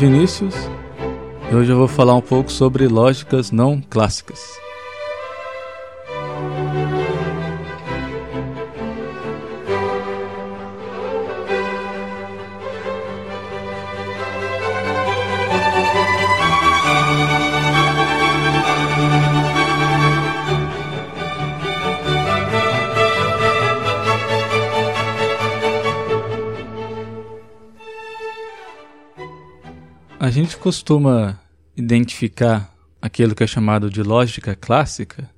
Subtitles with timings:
[0.00, 0.54] Vinícius
[1.52, 4.40] e hoje eu vou falar um pouco sobre lógicas não clássicas.
[30.40, 31.38] Gente costuma
[31.76, 35.30] identificar aquilo que é chamado de lógica clássica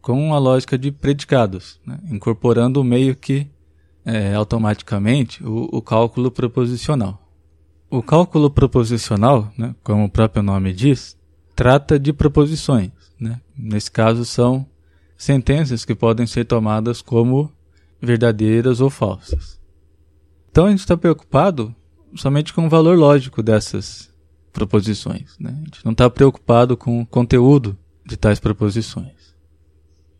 [0.00, 1.98] com a lógica de predicados, né?
[2.10, 3.46] incorporando meio que
[4.04, 7.20] é, automaticamente o, o, cálculo proposicional.
[7.90, 11.18] O cálculo proposicional, né, como o próprio nome diz,
[11.54, 12.90] trata de proposições.
[13.18, 13.40] Né?
[13.56, 14.66] Nesse caso, são
[15.16, 17.52] sentenças que podem ser tomadas como
[18.00, 19.60] verdadeiras ou falsas.
[20.50, 21.74] Então a gente está preocupado
[22.14, 24.09] somente com o valor lógico dessas
[24.52, 25.36] proposições.
[25.38, 25.50] Né?
[25.50, 29.34] A gente não está preocupado com o conteúdo de tais proposições.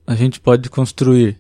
[0.07, 1.39] A gente pode construir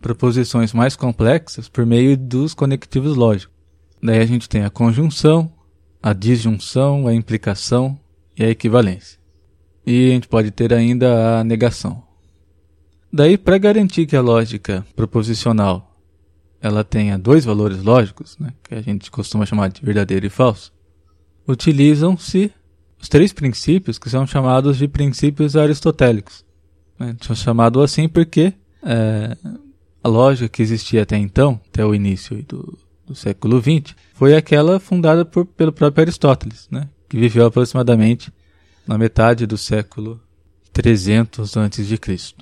[0.00, 3.54] proposições mais complexas por meio dos conectivos lógicos.
[4.02, 5.50] Daí a gente tem a conjunção,
[6.02, 7.98] a disjunção, a implicação
[8.36, 9.18] e a equivalência.
[9.86, 12.02] E a gente pode ter ainda a negação.
[13.12, 15.96] Daí, para garantir que a lógica proposicional
[16.60, 20.72] ela tenha dois valores lógicos, né, que a gente costuma chamar de verdadeiro e falso,
[21.46, 22.52] utilizam-se
[23.00, 26.44] os três princípios que são chamados de princípios aristotélicos.
[26.98, 27.16] Né?
[27.20, 29.36] São chamados assim porque é,
[30.02, 34.80] a lógica que existia até então, até o início do, do século XX, foi aquela
[34.80, 36.88] fundada por, pelo próprio Aristóteles, né?
[37.08, 38.32] que viveu aproximadamente
[38.86, 40.20] na metade do século
[40.72, 42.34] 300 a.C.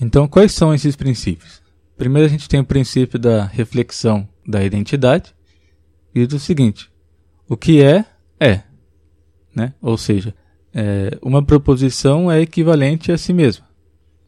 [0.00, 1.62] Então, quais são esses princípios?
[1.96, 5.34] Primeiro, a gente tem o princípio da reflexão da identidade
[6.14, 6.90] e do seguinte:
[7.48, 8.04] o que é,
[8.40, 8.62] é.
[9.54, 9.72] Né?
[9.80, 10.34] Ou seja,
[10.74, 13.66] é, uma proposição é equivalente a si mesma.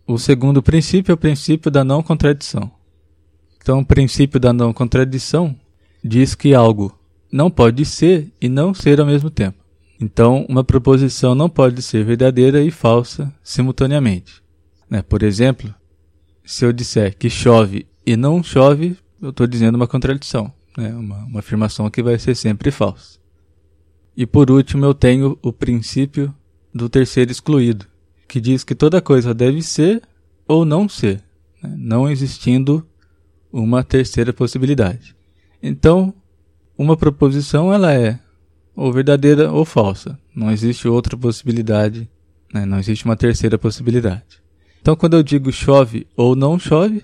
[0.06, 2.70] O segundo princípio é o princípio da não contradição.
[3.60, 5.54] Então, o princípio da não contradição
[6.02, 6.98] diz que algo
[7.30, 9.58] não pode ser e não ser ao mesmo tempo.
[10.00, 14.42] Então, uma proposição não pode ser verdadeira e falsa simultaneamente.
[14.88, 15.02] Né?
[15.02, 15.74] Por exemplo,
[16.44, 20.94] se eu disser que chove e não chove, eu estou dizendo uma contradição né?
[20.94, 23.18] uma, uma afirmação que vai ser sempre falsa.
[24.16, 26.32] E por último, eu tenho o princípio
[26.72, 27.86] do terceiro excluído,
[28.28, 30.02] que diz que toda coisa deve ser
[30.46, 31.22] ou não ser,
[31.62, 31.74] né?
[31.76, 32.86] não existindo
[33.52, 35.16] uma terceira possibilidade.
[35.62, 36.14] Então,
[36.76, 38.20] uma proposição ela é
[38.76, 40.16] ou verdadeira ou falsa.
[40.34, 42.08] Não existe outra possibilidade,
[42.54, 42.64] né?
[42.64, 44.40] não existe uma terceira possibilidade.
[44.80, 47.02] Então, quando eu digo chove ou não chove,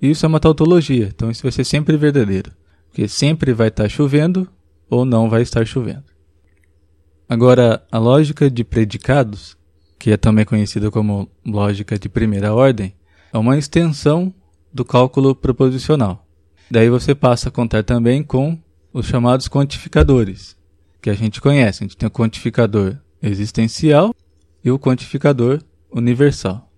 [0.00, 1.10] isso é uma tautologia.
[1.12, 2.52] Então, isso vai ser sempre verdadeiro.
[2.88, 4.48] Porque sempre vai estar chovendo
[4.88, 6.04] ou não vai estar chovendo.
[7.28, 9.56] Agora, a lógica de predicados,
[9.98, 12.94] que é também conhecida como lógica de primeira ordem,
[13.32, 14.32] é uma extensão
[14.72, 16.26] do cálculo proposicional.
[16.70, 18.58] Daí você passa a contar também com
[18.92, 20.56] os chamados quantificadores,
[21.00, 21.82] que a gente conhece.
[21.82, 24.14] A gente tem o quantificador existencial
[24.64, 26.70] e o quantificador universal.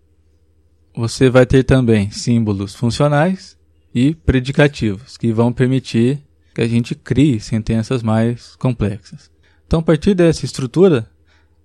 [0.94, 3.56] Você vai ter também símbolos funcionais
[3.94, 6.20] e predicativos, que vão permitir
[6.54, 9.30] que a gente crie sentenças mais complexas.
[9.66, 11.08] Então, a partir dessa estrutura,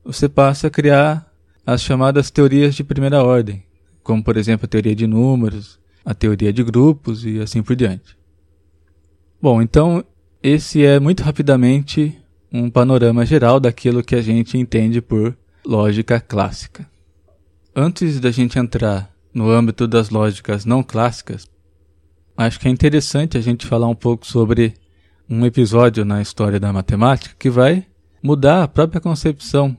[0.04, 1.32] você passa a criar
[1.66, 3.64] as chamadas teorias de primeira ordem,
[4.04, 8.16] como, por exemplo, a teoria de números, a teoria de grupos e assim por diante.
[9.42, 10.04] Bom, então,
[10.42, 12.16] esse é muito rapidamente
[12.52, 16.88] um panorama geral daquilo que a gente entende por lógica clássica.
[17.76, 21.48] Antes da gente entrar no âmbito das lógicas não clássicas,
[22.38, 24.74] acho que é interessante a gente falar um pouco sobre
[25.30, 27.86] um episódio na história da matemática que vai
[28.22, 29.78] mudar a própria concepção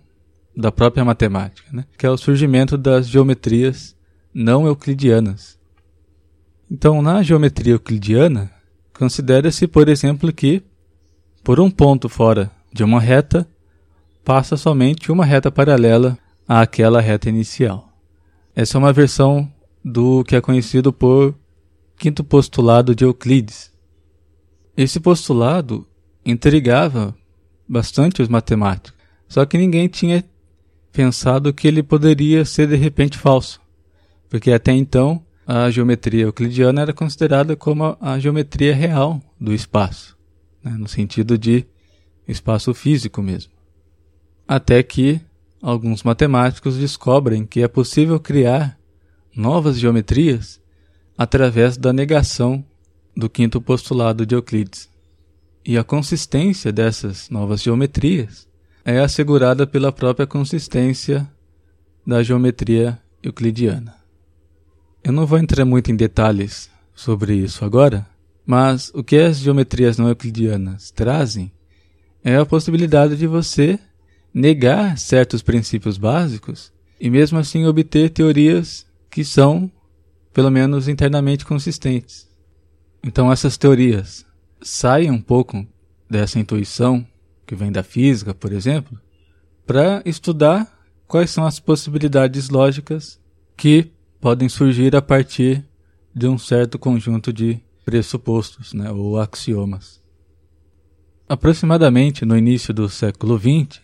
[0.56, 1.84] da própria matemática, né?
[1.98, 3.94] que é o surgimento das geometrias
[4.32, 5.58] não euclidianas.
[6.70, 8.50] Então, na geometria euclidiana,
[8.92, 10.62] considera-se, por exemplo, que
[11.44, 13.46] por um ponto fora de uma reta
[14.24, 16.18] passa somente uma reta paralela
[16.48, 17.88] àquela reta inicial.
[18.54, 19.52] Essa é uma versão
[19.84, 21.34] do que é conhecido por
[21.96, 23.72] quinto postulado de Euclides.
[24.76, 25.86] Esse postulado
[26.24, 27.16] intrigava
[27.66, 28.94] bastante os matemáticos,
[29.28, 30.24] só que ninguém tinha
[30.92, 33.60] pensado que ele poderia ser de repente falso,
[34.28, 40.16] porque até então a geometria euclidiana era considerada como a geometria real do espaço,
[40.62, 41.64] né, no sentido de
[42.26, 43.52] espaço físico mesmo.
[44.46, 45.20] Até que
[45.62, 48.78] alguns matemáticos descobrem que é possível criar
[49.34, 50.60] novas geometrias
[51.16, 52.64] através da negação
[53.16, 54.88] do quinto postulado de Euclides.
[55.64, 58.46] E a consistência dessas novas geometrias
[58.84, 61.28] é assegurada pela própria consistência
[62.06, 63.96] da geometria euclidiana.
[65.02, 68.06] Eu não vou entrar muito em detalhes sobre isso agora,
[68.44, 71.50] mas o que as geometrias não euclidianas trazem
[72.22, 73.78] é a possibilidade de você
[74.32, 79.70] negar certos princípios básicos e mesmo assim obter teorias que são,
[80.36, 82.28] pelo menos internamente, consistentes.
[83.02, 84.26] Então essas teorias
[84.60, 85.66] saem um pouco
[86.10, 87.06] dessa intuição
[87.46, 89.00] que vem da física, por exemplo,
[89.66, 90.70] para estudar
[91.08, 93.18] quais são as possibilidades lógicas
[93.56, 93.90] que
[94.20, 95.64] podem surgir a partir
[96.14, 100.02] de um certo conjunto de pressupostos né, ou axiomas.
[101.26, 103.80] Aproximadamente no início do século XX,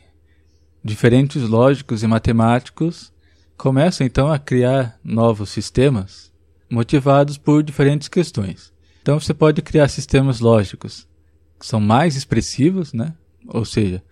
[0.85, 3.11] diferentes lógicos e matemáticos
[3.57, 6.31] começam então a criar novos sistemas
[6.73, 8.73] motivados por diferentes questões.
[9.03, 11.07] Então você pode criar sistemas lógicos
[11.61, 13.15] que são mais expressivos, né?
[13.47, 14.03] ou seja,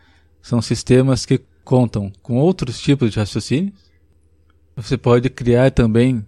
[0.42, 3.90] são sistemas que contam com outros tipos de raciocínios.
[4.76, 6.24] Você pode criar também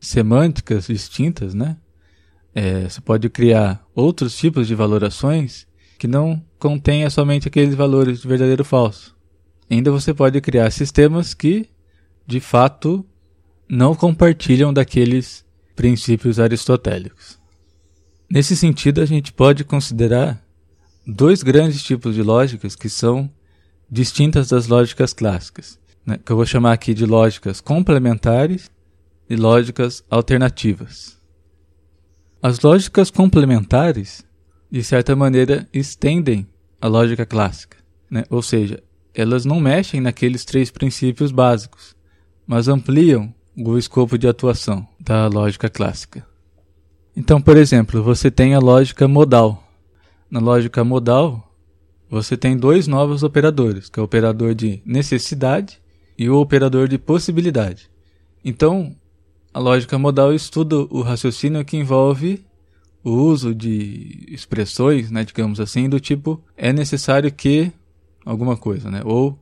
[0.00, 1.76] semânticas distintas, né?
[2.54, 5.66] É, você pode criar outros tipos de valorações
[5.98, 9.14] que não contenha somente aqueles valores de verdadeiro ou falso.
[9.70, 11.68] Ainda você pode criar sistemas que,
[12.26, 13.04] de fato,
[13.68, 15.43] não compartilham daqueles
[15.74, 17.38] princípios aristotélicos.
[18.30, 20.42] Nesse sentido, a gente pode considerar
[21.06, 23.30] dois grandes tipos de lógicas que são
[23.90, 28.70] distintas das lógicas clássicas, né, que eu vou chamar aqui de lógicas complementares
[29.28, 31.18] e lógicas alternativas.
[32.42, 34.24] As lógicas complementares,
[34.70, 36.46] de certa maneira, estendem
[36.80, 37.78] a lógica clássica,
[38.10, 38.24] né?
[38.28, 38.82] ou seja,
[39.14, 41.96] elas não mexem naqueles três princípios básicos,
[42.46, 46.26] mas ampliam o escopo de atuação da lógica clássica.
[47.16, 49.62] Então, por exemplo, você tem a lógica modal.
[50.30, 51.54] Na lógica modal,
[52.10, 55.80] você tem dois novos operadores, que é o operador de necessidade
[56.18, 57.88] e o operador de possibilidade.
[58.44, 58.94] Então,
[59.52, 62.44] a lógica modal estuda o raciocínio que envolve
[63.04, 67.70] o uso de expressões, né, digamos assim, do tipo é necessário que
[68.24, 69.38] alguma coisa, né, ou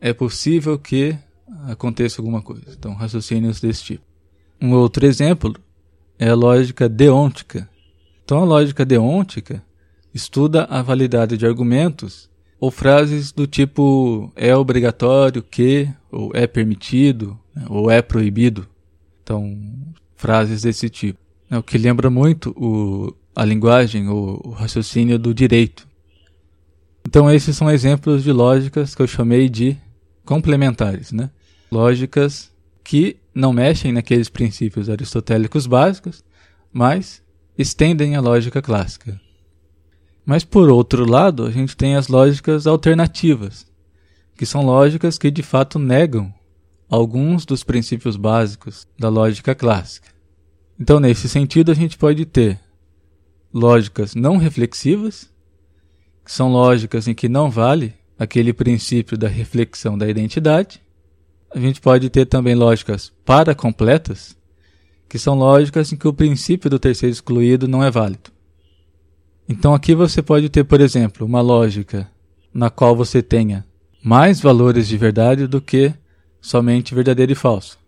[0.00, 1.18] é possível que
[1.66, 2.64] aconteça alguma coisa.
[2.76, 4.04] Então, raciocínios desse tipo.
[4.60, 5.54] Um outro exemplo
[6.18, 7.68] é a lógica deôntica.
[8.24, 9.62] Então, a lógica deôntica
[10.14, 12.30] estuda a validade de argumentos
[12.60, 18.68] ou frases do tipo é obrigatório que, ou é permitido, né, ou é proibido.
[19.22, 19.58] Então,
[20.14, 21.18] frases desse tipo.
[21.50, 25.88] É o que lembra muito o, a linguagem, o, o raciocínio do direito.
[27.04, 29.76] Então, esses são exemplos de lógicas que eu chamei de
[30.24, 31.30] complementares, né?
[31.70, 32.52] Lógicas
[32.84, 36.24] que não mexem naqueles princípios aristotélicos básicos,
[36.72, 37.22] mas
[37.56, 39.20] estendem a lógica clássica.
[40.24, 43.66] Mas por outro lado, a gente tem as lógicas alternativas,
[44.36, 46.32] que são lógicas que de fato negam
[46.88, 50.08] alguns dos princípios básicos da lógica clássica.
[50.78, 52.60] Então, nesse sentido, a gente pode ter
[53.52, 55.30] lógicas não reflexivas,
[56.24, 60.80] que são lógicas em que não vale aquele princípio da reflexão da identidade.
[61.54, 64.36] A gente pode ter também lógicas paracompletas,
[65.08, 68.30] que são lógicas em que o princípio do terceiro excluído não é válido.
[69.48, 72.10] Então aqui você pode ter, por exemplo, uma lógica
[72.54, 73.66] na qual você tenha
[74.02, 75.92] mais valores de verdade do que
[76.40, 77.78] somente verdadeiro e falso.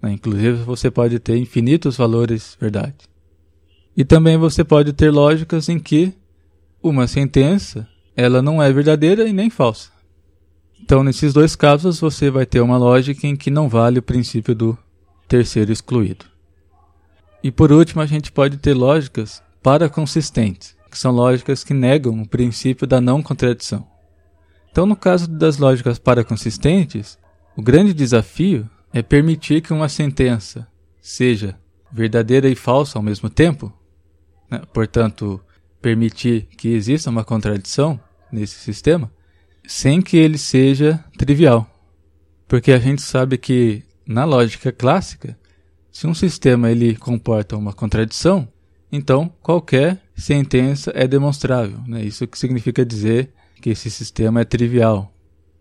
[0.00, 0.12] Né?
[0.12, 2.94] Inclusive, você pode ter infinitos valores verdade.
[3.96, 6.12] E também você pode ter lógicas em que
[6.82, 9.90] uma sentença ela não é verdadeira e nem falsa.
[10.80, 14.54] Então, nesses dois casos, você vai ter uma lógica em que não vale o princípio
[14.54, 14.78] do
[15.28, 16.24] terceiro excluído.
[17.42, 22.28] E por último, a gente pode ter lógicas paraconsistentes, que são lógicas que negam o
[22.28, 23.86] princípio da não contradição.
[24.70, 27.18] Então, no caso das lógicas paraconsistentes,
[27.56, 30.66] o grande desafio é permitir que uma sentença
[31.00, 31.58] seja
[31.92, 33.72] verdadeira e falsa ao mesmo tempo,
[34.50, 34.62] né?
[34.72, 35.40] portanto,
[35.80, 39.10] permitir que exista uma contradição nesse sistema,
[39.66, 41.68] sem que ele seja trivial.
[42.46, 45.36] Porque a gente sabe que, na lógica clássica,
[45.90, 48.48] se um sistema ele comporta uma contradição,
[48.92, 51.80] então qualquer sentença é demonstrável.
[51.86, 52.04] Né?
[52.04, 55.12] Isso que significa dizer que esse sistema é trivial.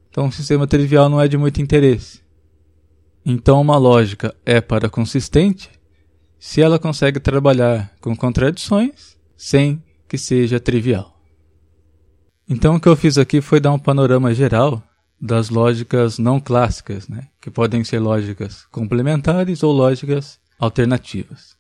[0.09, 2.21] Então, um sistema trivial não é de muito interesse.
[3.25, 5.69] Então, uma lógica é para consistente
[6.37, 11.14] se ela consegue trabalhar com contradições sem que seja trivial.
[12.47, 14.83] Então, o que eu fiz aqui foi dar um panorama geral
[15.19, 17.27] das lógicas não clássicas, né?
[17.41, 21.55] que podem ser lógicas complementares ou lógicas alternativas.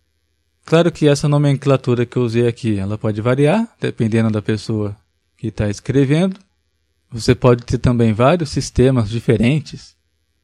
[0.65, 4.95] Claro que essa nomenclatura que eu usei aqui, ela pode variar dependendo da pessoa
[5.37, 6.39] que está escrevendo.
[7.11, 9.95] Você pode ter também vários sistemas diferentes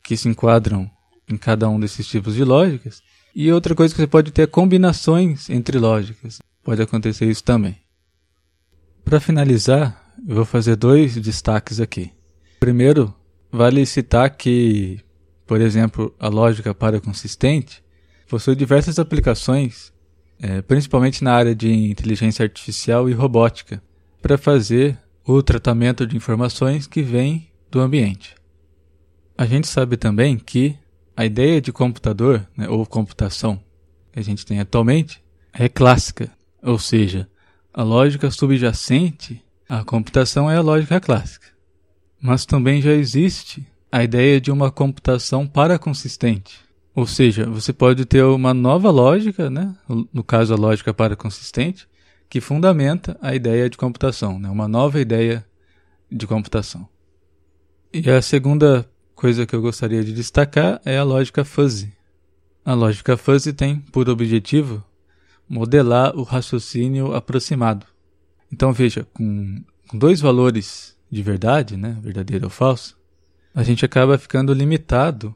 [0.04, 0.90] que se enquadram
[1.28, 3.02] em cada um desses tipos de lógicas.
[3.34, 6.40] E outra coisa que você pode ter é combinações entre lógicas.
[6.64, 7.78] Pode acontecer isso também.
[9.04, 12.12] Para finalizar, eu vou fazer dois destaques aqui.
[12.60, 13.14] Primeiro,
[13.52, 15.00] vale citar que,
[15.48, 17.84] por exemplo, a lógica para consistente
[18.28, 19.92] possui diversas aplicações,
[20.40, 23.82] é, principalmente na área de inteligência artificial e robótica,
[24.22, 28.36] para fazer o tratamento de informações que vêm do ambiente.
[29.38, 30.78] A gente sabe também que
[31.16, 33.62] a ideia de computador, né, ou computação,
[34.12, 37.28] que a gente tem atualmente, é clássica, ou seja,
[37.74, 41.48] a lógica subjacente à computação é a lógica clássica.
[42.22, 46.60] Mas também já existe a ideia de uma computação paraconsistente.
[46.94, 49.74] Ou seja, você pode ter uma nova lógica, né?
[50.14, 51.88] no caso a lógica paraconsistente,
[52.30, 54.50] que fundamenta a ideia de computação, né?
[54.50, 55.46] uma nova ideia
[56.12, 56.86] de computação.
[57.94, 58.86] E a segunda
[59.16, 61.94] coisa que eu gostaria de destacar é a lógica fuzzy.
[62.66, 64.84] A lógica fuzzy tem por objetivo
[65.48, 67.86] modelar o raciocínio aproximado.
[68.52, 72.98] Então veja, com, dois valores de verdade, né, verdadeiro ou falso,
[73.54, 75.36] a gente acaba ficando limitado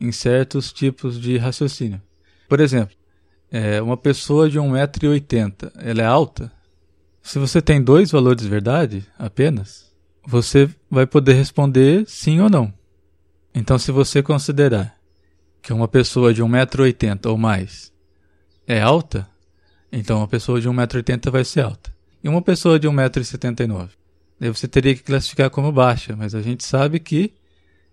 [0.00, 2.00] em certos tipos de raciocínio.
[2.48, 2.96] Por exemplo,
[3.50, 6.50] é, uma pessoa de 1,80m, ela é alta?
[7.22, 9.92] Se você tem dois valores de verdade apenas,
[10.26, 12.72] você vai poder responder sim ou não.
[13.54, 14.96] Então, se você considerar
[15.60, 17.92] que uma pessoa de 1,80m ou mais
[18.66, 19.28] é alta,
[19.92, 21.92] então uma pessoa de 1,80m vai ser alta.
[22.22, 23.90] E uma pessoa de 1,79m?
[24.38, 27.32] Daí você teria que classificar como baixa, mas a gente sabe que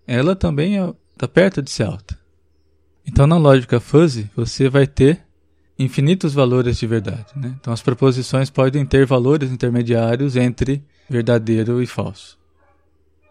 [0.06, 2.18] ela também está é, perto de ser alta.
[3.06, 5.20] Então na lógica fuzzy, você vai ter
[5.78, 7.26] infinitos valores de verdade.
[7.36, 7.54] Né?
[7.60, 12.38] Então as proposições podem ter valores intermediários entre verdadeiro e falso.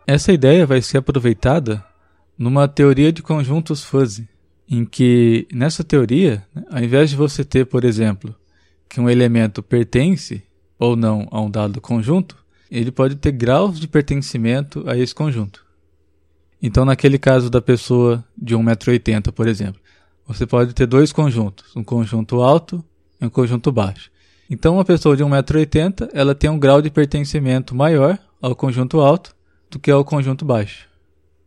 [0.06, 1.84] Essa ideia vai ser aproveitada
[2.38, 4.28] numa teoria de conjuntos fuzzy,
[4.70, 8.36] em que nessa teoria, né, ao invés de você ter, por exemplo,
[8.88, 10.44] que um elemento pertence
[10.80, 12.38] ou não a um dado conjunto,
[12.70, 15.66] ele pode ter graus de pertencimento a esse conjunto.
[16.62, 19.80] Então, naquele caso da pessoa de 1,80m, por exemplo,
[20.28, 22.84] você pode ter dois conjuntos, um conjunto alto
[23.22, 24.12] e um conjunto baixo.
[24.50, 29.36] Então, uma pessoa de 1,80m, ela tem um grau de pertencimento maior ao conjunto alto
[29.70, 30.88] do que ao conjunto baixo.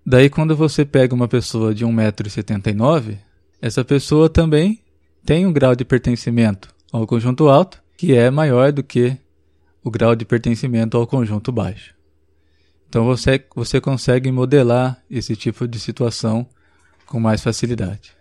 [0.04, 3.18] Daí, quando você pega uma pessoa de 1,79m,
[3.60, 4.80] essa pessoa também
[5.24, 9.14] tem um grau de pertencimento ao conjunto alto, que é maior do que
[9.84, 11.94] o grau de pertencimento ao conjunto baixo.
[12.88, 16.48] Então você, você consegue modelar esse tipo de situação
[17.04, 18.12] com mais facilidade.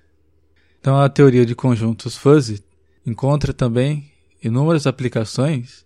[0.81, 2.61] Então a teoria de conjuntos fuzzy
[3.05, 4.11] encontra também
[4.43, 5.85] inúmeras aplicações,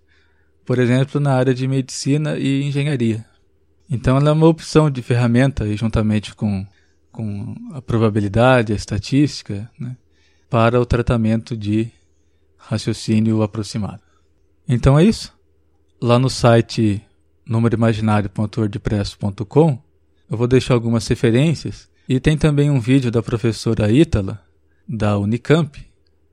[0.65, 3.23] por exemplo, na área de medicina e engenharia.
[3.87, 6.65] Então ela é uma opção de ferramenta, juntamente com,
[7.11, 9.95] com a probabilidade, a estatística, né,
[10.49, 11.91] para o tratamento de
[12.67, 14.01] raciocínio aproximado.
[14.67, 15.33] Então é isso.
[16.01, 17.01] Lá no site
[17.45, 19.81] númeroimaginário.wordpress.com
[20.29, 24.41] eu vou deixar algumas referências e tem também um vídeo da professora Ítala,
[24.87, 25.85] da Unicamp,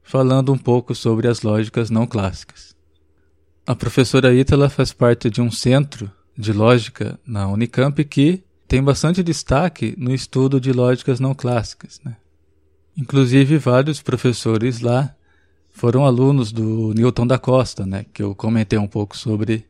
[0.02, 2.74] falando um pouco sobre as lógicas não clássicas.
[3.66, 9.22] A professora Ítala faz parte de um centro de lógica na Unicamp que tem bastante
[9.22, 12.00] destaque no estudo de lógicas não clássicas.
[12.04, 12.16] Né?
[12.96, 15.14] Inclusive, vários professores lá
[15.72, 19.64] foram alunos do Newton da Costa, né, que eu comentei um pouco sobre,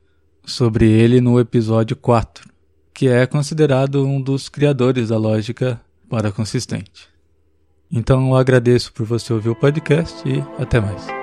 [0.45, 2.49] sobre ele no episódio 4,
[2.93, 7.09] que é considerado um dos criadores da lógica para consistente.
[7.91, 11.20] Então eu agradeço por você ouvir o podcast e até mais.